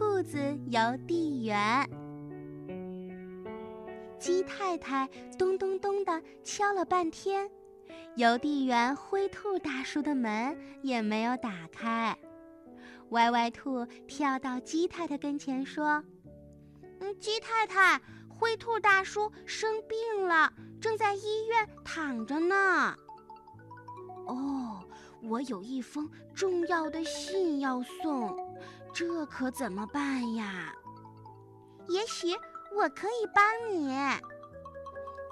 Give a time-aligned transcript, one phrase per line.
[0.00, 0.38] 兔子
[0.70, 1.86] 邮递员。
[4.18, 5.06] 鸡太太
[5.38, 7.50] 咚咚咚地敲了半天，
[8.16, 12.16] 邮递员灰兔大叔的门也没有打开。
[13.10, 16.02] 歪歪兔跳到鸡太太跟前说
[17.00, 22.96] ：“嗯，鸡太太，灰兔大叔生病了，正在医院躺着呢。”
[24.26, 24.82] 哦，
[25.22, 28.34] 我有一封重要的信要送，
[28.92, 30.72] 这可怎么办呀？
[31.88, 32.34] 也许。
[32.72, 33.92] 我可以帮你。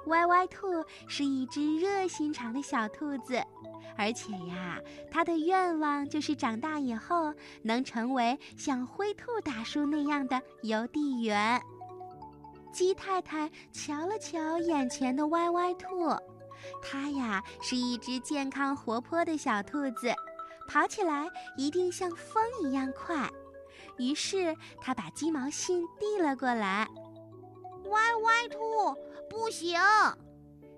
[0.06, 0.66] 歪歪兔
[1.06, 3.40] 是一只热心肠的小兔子，
[3.96, 7.32] 而且呀，它的愿望就是长大以后
[7.62, 11.62] 能成为像灰兔大叔那样的邮递员。
[12.72, 16.08] 鸡太太瞧了瞧眼前的歪歪兔，
[16.82, 20.12] 它呀是一只健康活泼的小兔子，
[20.66, 23.30] 跑起来一定像风一样快。
[23.98, 26.88] 于是，它把鸡毛信递了过来。
[27.84, 28.58] 歪歪兔，
[29.28, 29.78] 不行！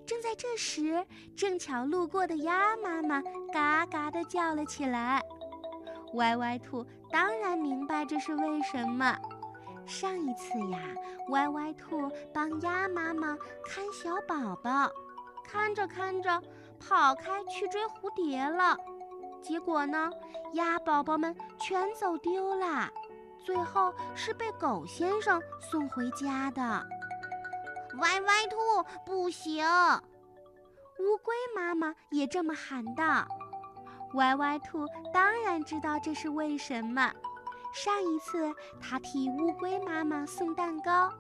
[0.07, 5.23] 正在这时，正巧路过的鸭妈妈嘎嘎地叫了起来。
[6.15, 9.17] 歪歪兔当然明白这是为什么。
[9.87, 10.81] 上一次呀，
[11.29, 14.91] 歪歪兔帮鸭妈妈看小宝宝，
[15.45, 16.43] 看着看着
[16.79, 18.77] 跑开去追蝴蝶了，
[19.43, 20.11] 结果呢，
[20.55, 22.91] 鸭宝宝们全走丢了，
[23.45, 26.61] 最后是被狗先生送回家的。
[27.99, 28.57] 歪歪兔
[29.05, 29.67] 不行，
[30.99, 33.27] 乌龟妈妈也这么喊道。
[34.15, 37.13] 歪歪兔当然知道这是为什么。
[37.73, 41.13] 上一次他替乌龟妈妈送蛋糕，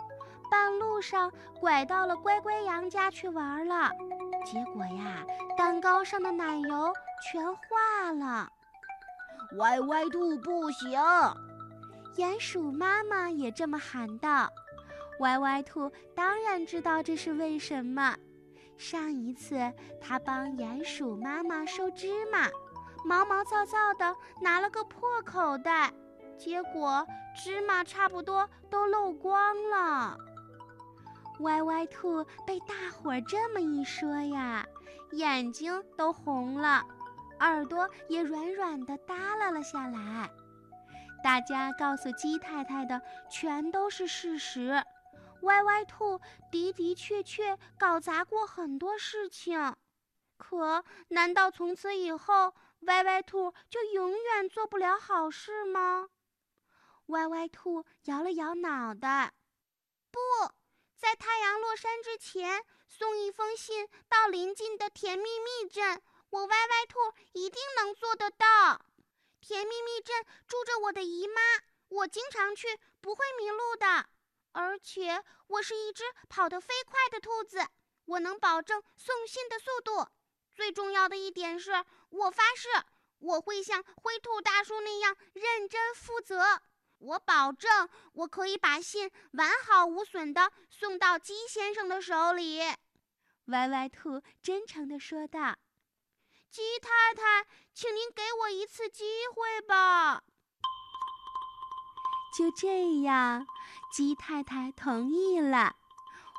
[0.50, 3.90] 半路上拐到了乖乖羊家去玩了，
[4.44, 5.24] 结果呀，
[5.56, 8.48] 蛋糕上的奶油全化了。
[9.58, 11.00] 歪歪兔不行，
[12.20, 14.50] 鼹鼠妈妈也这么喊道。
[15.20, 18.14] 歪歪兔当然知道这是为什么。
[18.76, 19.72] 上一次
[20.02, 22.46] 他帮鼹鼠妈妈收芝麻，
[23.06, 25.90] 毛毛躁躁的拿了个破口袋，
[26.38, 30.18] 结果芝麻差不多都漏光了。
[31.40, 34.66] 歪歪兔被大伙儿这么一说呀，
[35.12, 36.84] 眼睛都红了，
[37.38, 40.30] 耳朵也软软的耷拉了下来。
[41.22, 43.00] 大家告诉鸡太太的
[43.30, 44.84] 全都是事实。
[45.42, 46.20] 歪歪兔
[46.50, 49.74] 的的确确搞砸过很多事情，
[50.36, 56.08] 可难道从此以后歪歪兔就永远做不了好事吗？
[57.06, 59.32] 歪歪兔摇了摇脑袋，
[60.10, 60.18] 不
[60.96, 66.98] 在太阳落山之前送一封信到邻近的甜蜜蜜镇，我歪歪兔
[67.32, 68.84] 一定能做得到。
[69.40, 71.40] 甜蜜蜜镇住着我的姨妈，
[71.88, 74.06] 我经常去，不会迷路的。
[74.52, 77.66] 而且我是一只跑得飞快的兔子，
[78.04, 80.08] 我能保证送信的速度。
[80.52, 82.68] 最重要的一点是，我发誓
[83.18, 86.60] 我会像灰兔大叔那样认真负责。
[86.98, 92.60] 我保证我可以把信完好无损地送到鸡先生的手里。”
[93.46, 95.56] 歪歪兔真诚地说道。
[96.50, 100.22] “鸡太太，请您给我一次机会吧。”
[102.36, 103.46] 就这样，
[103.92, 105.76] 鸡太太同意了。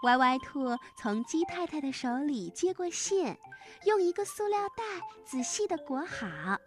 [0.03, 3.37] 歪歪兔从鸡太太的手里接过信，
[3.85, 4.83] 用一个塑料袋
[5.23, 6.57] 仔细地裹好，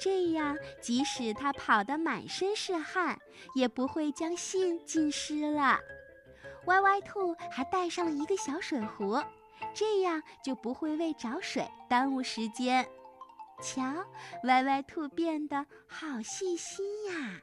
[0.00, 3.18] 这样即使它跑得满身是汗，
[3.54, 5.80] 也不会将信浸湿了。
[6.66, 9.20] 歪歪兔还带上了一个小水壶，
[9.74, 12.88] 这样就不会为找水耽误时间。
[13.62, 13.82] 瞧，
[14.44, 17.40] 歪歪兔变得好细心呀！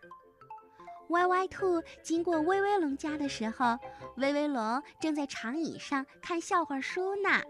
[1.09, 3.77] 歪歪兔经过威威龙家的时候，
[4.17, 7.41] 威威龙正在长椅上看笑话书呢。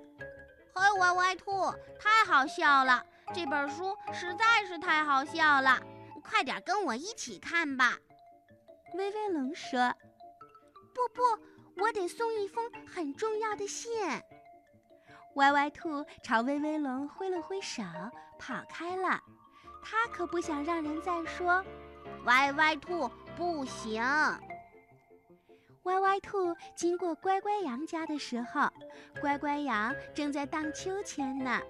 [0.73, 1.51] 嘿，歪歪兔，
[1.99, 3.05] 太好笑了！
[3.33, 5.81] 这本书实在是太好笑了，
[6.23, 7.97] 快点跟我一起看吧。
[8.95, 9.93] 威威龙说
[10.93, 11.21] ：“不不，
[11.81, 13.91] 我得送一封很重要的信。”
[15.35, 17.83] 歪歪兔朝威威龙挥了挥手，
[18.37, 19.19] 跑开了。
[19.81, 21.63] 他可不想让人再说。
[22.25, 24.01] 歪歪兔不行。
[25.83, 28.69] 歪歪兔经过乖乖羊家的时候，
[29.19, 31.61] 乖乖羊正在荡秋千呢。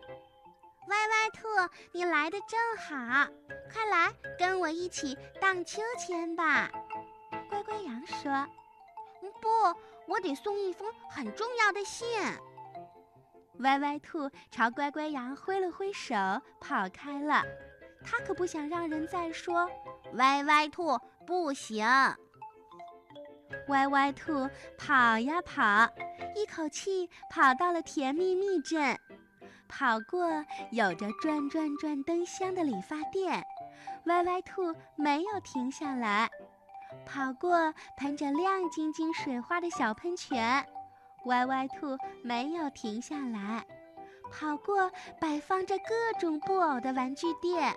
[0.87, 1.47] 歪歪兔，
[1.93, 3.27] 你来的正好，
[3.71, 6.69] 快来跟我一起荡秋千吧。
[7.49, 8.47] 乖乖羊说
[9.41, 9.49] ：“不，
[10.07, 12.07] 我得送一封很重要的信。”
[13.59, 16.15] 歪歪兔朝乖乖羊挥了挥手，
[16.59, 17.43] 跑开了。
[18.03, 19.69] 他可不想让人再说。
[20.15, 21.85] 歪歪兔不行，
[23.67, 25.87] 歪歪兔跑呀跑，
[26.35, 28.99] 一口气跑到了甜蜜蜜镇，
[29.67, 30.27] 跑过
[30.71, 33.43] 有着转转转灯箱的理发店，
[34.05, 36.27] 歪歪兔没有停下来；
[37.05, 40.67] 跑过喷着亮晶晶水花的小喷泉，
[41.25, 43.61] 歪歪兔没有停下来；
[44.31, 47.75] 跑过摆放着各种布偶的玩具店，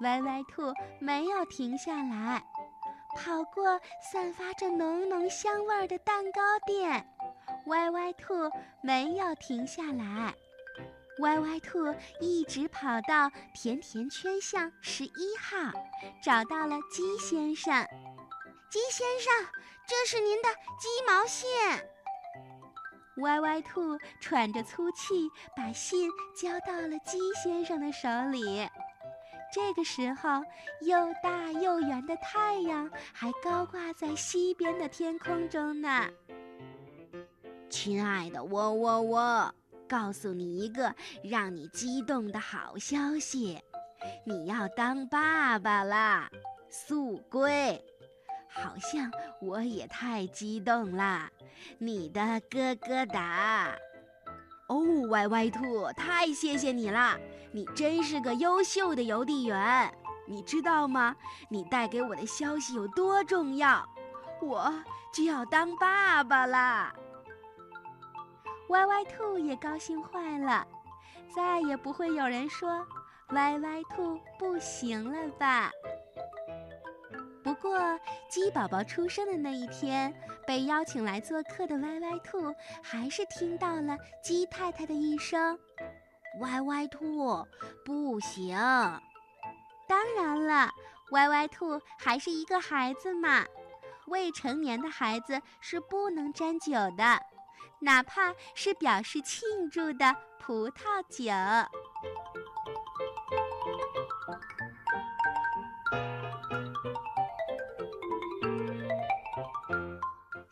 [0.00, 2.42] 歪歪兔没有停下来。
[3.16, 7.06] 跑过散发着浓浓香味儿的蛋糕店，
[7.66, 8.34] 歪歪兔
[8.82, 10.34] 没有停下来。
[11.20, 15.72] 歪歪兔一直跑到甜甜圈巷十一号，
[16.20, 17.86] 找到了鸡先生。
[18.68, 19.32] 鸡先生，
[19.86, 20.48] 这是您的
[20.80, 21.93] 鸡毛线。
[23.18, 28.68] 歪歪兔喘着粗气，把信交到了鸡先生的手里。
[29.52, 30.42] 这个时候，
[30.80, 36.08] 又大又圆的太阳还高挂在西边的天空中呢。
[37.70, 39.54] 亲爱的喔喔喔，
[39.88, 43.60] 告诉你一个让你激动的好消息，
[44.24, 46.28] 你要当爸爸啦，
[46.68, 47.80] 速龟！
[48.48, 51.30] 好像我也太激动啦，
[51.78, 53.74] 你的咯咯哒。
[54.68, 57.18] 哦，歪歪兔，太谢谢你了！
[57.52, 59.92] 你真是个优秀的邮递员。
[60.26, 61.14] 你知道吗？
[61.50, 63.86] 你带给我的消息有多重要？
[64.40, 64.72] 我
[65.12, 66.94] 就要当爸爸啦！
[68.70, 70.66] 歪歪兔也高兴坏了，
[71.34, 72.86] 再也不会有人说
[73.28, 75.70] 歪歪兔不行了吧？
[77.42, 77.78] 不过，
[78.30, 80.12] 鸡宝宝出生的那一天，
[80.46, 85.58] 被邀请来做客的歪歪兔还是听到了鸡太太的一声
[86.40, 87.46] ：“歪歪兔，
[87.84, 88.56] 不行。”
[89.86, 90.70] 当然了，
[91.10, 93.44] 歪歪兔还是一个孩子嘛，
[94.06, 97.20] 未成年的孩子是不能沾酒的，
[97.80, 101.32] 哪怕是表示庆祝的葡萄酒。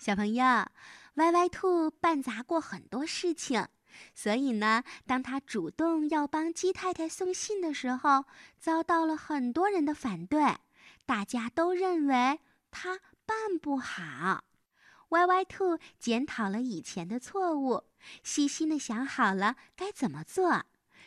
[0.05, 0.45] 小朋友，
[1.15, 3.69] 歪歪兔办砸过很多事情，
[4.17, 8.25] 所以呢，当他主动要帮鸡太太送信的时候，
[8.59, 10.57] 遭到了很多人的反对。
[11.07, 12.41] 大家都认为
[12.73, 14.43] 他办不好。
[15.11, 17.85] 歪歪兔检讨了以前的错误，
[18.25, 20.65] 细心的想好了该怎么做，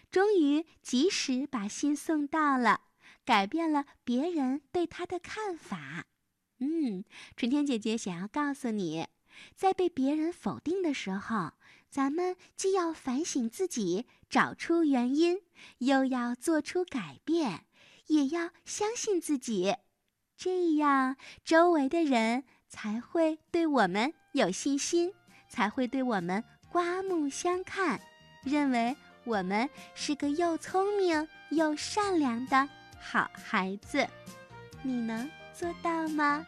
[0.10, 2.80] 终于及时把信送到了，
[3.26, 6.06] 改变了别人对他的看法。
[6.60, 7.04] 嗯，
[7.36, 9.08] 春天姐姐想要告诉你，
[9.56, 11.52] 在被别人否定的时候，
[11.90, 15.42] 咱们既要反省自己，找出原因，
[15.80, 17.66] 又要做出改变，
[18.08, 19.76] 也要相信自己，
[20.38, 25.14] 这样周围的人才会对我们有信心，
[25.50, 28.00] 才会对我们刮目相看，
[28.44, 32.70] 认为我们是个又聪明又善良的
[33.00, 34.08] 好孩子。
[34.82, 35.30] 你能？
[35.58, 36.46] 做到吗？